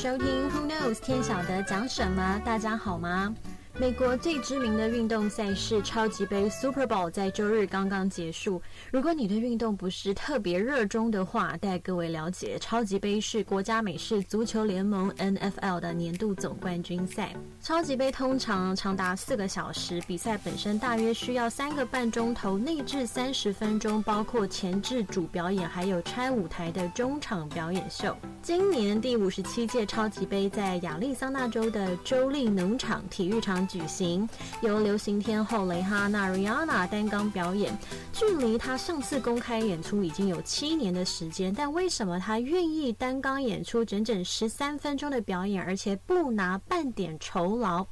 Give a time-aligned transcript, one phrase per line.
[0.00, 2.40] 收听 Who Knows 天晓得讲什么？
[2.44, 3.34] 大家好吗？
[3.80, 8.60] 美国最知名的运动赛事超级杯 Super Bowl 在周日刚刚结束。
[8.90, 17.32] 如果你对运动不是特别热衷的话，带各位了解，超级杯是国家美式足球联盟 NFL 的年度总冠军赛。
[17.62, 28.16] 超级杯通常长达四个小时，比赛本身大约需要三个半钟头，内置三十分钟，包括前置主表演，还有拆舞台的中场表演秀。
[28.42, 33.67] 今年第五十七届超级杯在亚利桑那州的州立农场体育场。
[33.68, 34.28] 举行
[34.62, 37.76] 由流行天后蕾哈娜 Rihanna 担纲表演，
[38.12, 47.86] 距离她上次公开演出已经有七年的时间，但为什么她愿意担纲演出整整十三分钟的表演，而且不拿半点酬劳？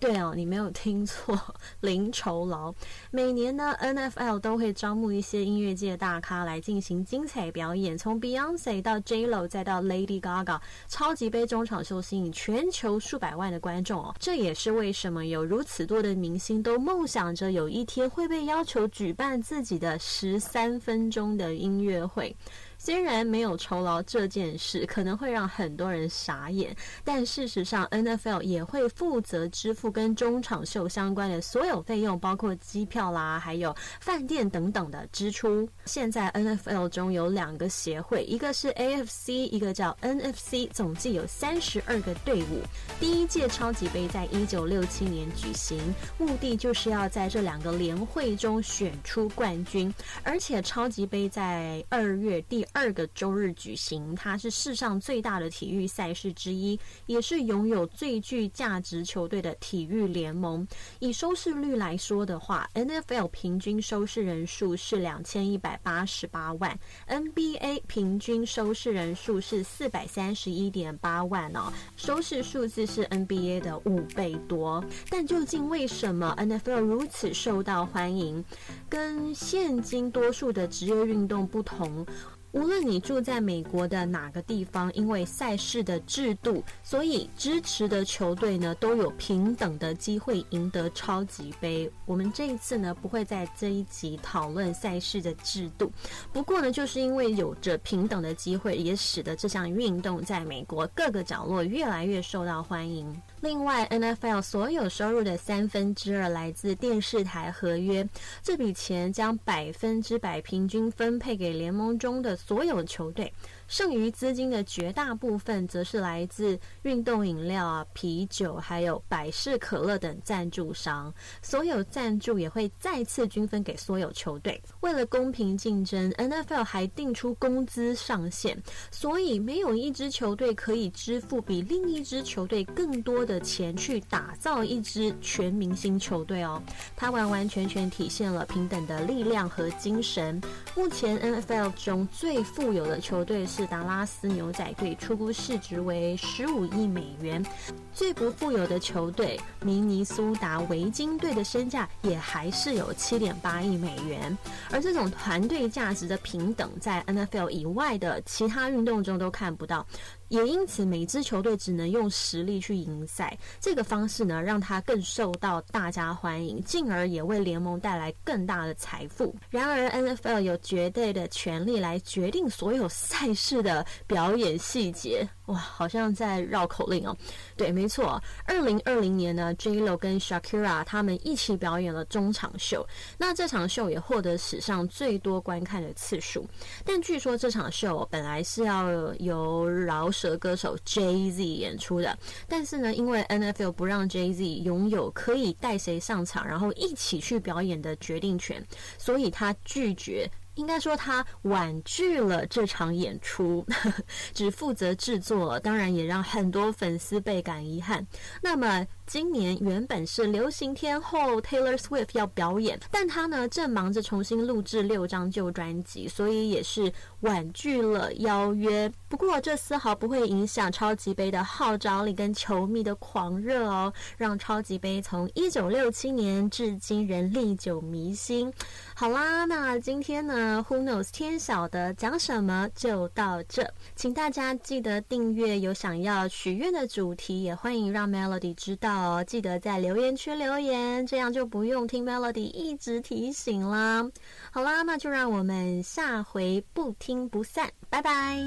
[0.00, 1.36] 对哦，你没有听错，
[1.80, 2.72] 零酬劳。
[3.10, 14.14] 每年呢，NFL 都会招募一些音乐界大咖来进行精彩表演，从 Beyonce 到 J Lo 再到 Lady Gaga，超级杯中场秀吸引全球数百万的观众哦。
[14.20, 22.36] 这也是为什么有如此多的明星都梦想着有一天会被要求举办自己的十三分钟的音乐会。
[22.78, 35.68] 虽然没有酬劳这件事可能会让很多人傻眼，但事实上，NFL 也会负责支付跟中场秀相关的所有费用，包括机票啦，还有饭店等等的支出。
[35.86, 42.62] 现在 NFL 中有两个协会，一个是 AFC，一个叫 NFC，总计有三十二个队伍。
[43.00, 45.80] 第一届超级杯在一九六七年举行，
[46.16, 52.64] 目的就是要在这两个联会中选出冠军，而且超级杯在二月第。
[52.72, 60.66] 二个周日举行，它是世上最大的体育赛事之一，也是拥有最具价值球队的体育联盟。
[60.98, 74.84] 以收视率来说的话，NFL 平均收视人数是两千一百八十八万，NBA 平均收视人数是四百三十一点八万哦，收视数字是 NBA 的五倍多。
[75.10, 78.44] 但究竟为什么 NFL 如此受到欢迎？
[78.88, 82.06] 跟现今多数的职业运动不同。
[82.52, 91.90] 无论你住在美国的哪个地方，因为赛事的制度，所以支持的球队呢都有平等的机会赢得超级杯。
[92.06, 95.92] 我们这一次呢不会在这一集讨论赛事的制度，
[96.32, 103.14] 不过呢就是因为有着平等的机会，也使得这项运动在美国各个角落越来越受到欢迎。
[103.40, 108.06] 另外，NFL 所有收入的三分之二来自电视台合约，
[108.42, 113.32] 这笔钱将百分之百平均分配给联盟中的所有球队。
[113.68, 121.12] 剩余资金的绝大部分，则是来自运动饮料啊、啤酒，还有百事可乐等赞助商。
[121.42, 124.58] 所有赞助也会再次均分给所有球队。
[124.80, 128.56] 为了公平竞争，NFL 还定出工资上限，
[128.90, 136.62] 所以没有一支球队可以支付比另一支球队更多的钱去打造一支全明星球队哦。
[136.96, 140.40] 它完完全全体现了平等的力量和精神。
[140.74, 143.57] 目前 NFL 中最富有的球队是。
[143.58, 147.44] 是达拉斯牛仔队，出估市值为十五亿美元。
[147.92, 154.38] 最不富有的球队明尼苏达维京队的身价也还是有七点八亿美元。
[154.70, 159.84] 而这种团队价值的平等，在 NFL 以外的其他运动中都看不到。
[160.28, 163.36] 也因此，每支球队只能用实力去赢赛。
[163.60, 169.34] 这个方式呢，让他更受到大家欢迎，进而也为联盟带来更大的财富。
[169.50, 175.28] 然而，NFL 有绝对的权利来决定所有赛事的表演细节。
[175.46, 177.16] 哇，好像在绕口令哦。
[177.56, 178.22] 对，没错。
[178.44, 182.86] 二零二零年呢，J Lo 跟 Shakira 他们一起表演了中场秀。
[183.16, 186.46] 那这场秀也获得史上最多观看的次数。
[186.84, 192.18] 但据说这场秀本来是要由饶舌歌手 Jay Z 演出的，
[192.48, 198.66] 但是呢，因为 NFL 不让 Jay Z 拥有可以带谁上场，然后一起去表演的决定权，
[198.98, 200.28] 所以他拒绝。
[200.56, 203.64] 应该说他婉拒了这场演出，
[204.34, 208.04] 只负责制作，当然也让很多粉丝倍感遗憾。
[208.42, 208.84] 那么。
[209.08, 218.92] 今年原本是流行天后 Taylor Swift 要表演，但她呢正忙着重新录制六张旧专辑，所以也是婉拒了邀约。
[219.08, 228.52] 不过这丝毫不会影响超级杯的号召力跟球迷的狂热哦，让超级杯从一九六七年至今仍历久弥新。
[228.94, 233.66] 好啦，那今天呢，Who knows 天晓得讲什么就到这，
[233.96, 235.58] 请大家记得订阅。
[235.58, 238.97] 有想要许愿的主题，也欢迎让 Melody 知道。
[238.98, 244.08] 哦，记得在留言区留言，这样就不用听 Melody 一直提醒啦。
[244.50, 248.38] 好啦，那就让我们下回不听不散，拜拜。